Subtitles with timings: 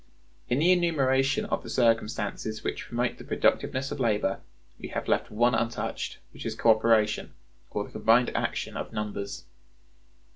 [0.49, 4.39] In the enumeration of the circumstances which promote the productiveness of labor,
[4.79, 7.33] we have left one untouched, which is co operation,
[7.69, 9.43] or the combined action of numbers.